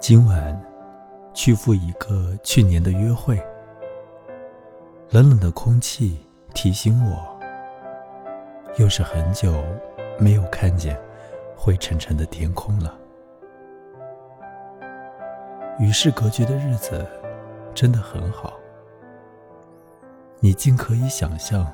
[0.00, 0.58] 今晚
[1.34, 3.36] 去赴一个去年的约会。
[5.10, 7.38] 冷冷的空气提醒我，
[8.76, 9.64] 又是很久
[10.18, 10.98] 没有看见
[11.56, 12.96] 灰沉沉的天空了。
[15.80, 17.04] 与世隔绝的日子
[17.74, 18.52] 真的很好，
[20.38, 21.66] 你尽可以想象，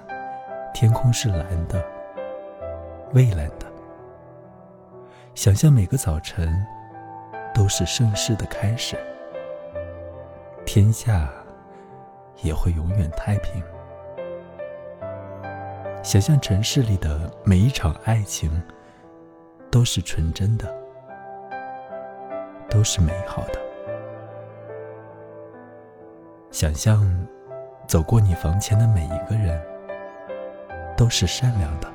[0.73, 1.85] 天空是蓝的，
[3.13, 3.67] 蔚蓝的，
[5.35, 6.65] 想象每个早晨
[7.55, 8.99] 都是盛世的开始，
[10.67, 11.31] 天下
[12.43, 13.63] 也会永远太平。
[16.03, 18.63] 想象城市里的每一场爱情
[19.71, 20.67] 都是纯真的，
[22.69, 23.61] 都是美好的。
[26.51, 27.03] 想象，
[27.87, 29.61] 走过你房前的每一个人，
[30.97, 31.89] 都是善良的。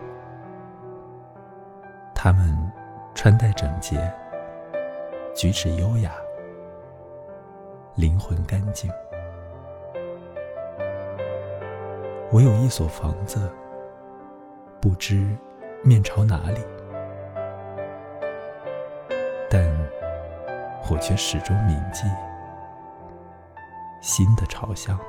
[2.15, 2.57] 他们
[3.13, 4.11] 穿戴整洁，
[5.39, 6.11] 举止优雅，
[7.95, 8.91] 灵魂干净。
[12.29, 13.49] 我有一所房子，
[14.81, 15.33] 不知
[15.81, 16.59] 面朝哪里，
[19.49, 19.65] 但
[20.91, 22.03] 我却始终铭记。
[24.01, 24.99] 新的朝向。